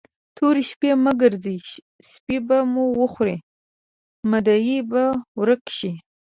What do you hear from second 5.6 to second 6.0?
شي.